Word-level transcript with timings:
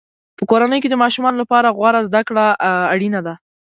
په 0.37 0.43
کورنۍ 0.49 0.79
کې 0.81 0.89
د 0.91 0.95
ماشومانو 1.03 1.41
لپاره 1.43 1.73
غوره 1.77 1.99
زده 2.07 2.21
کړه 2.27 2.45
اړینه 2.93 3.19
ده. 3.27 3.33